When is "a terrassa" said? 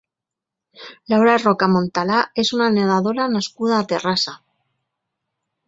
3.81-4.37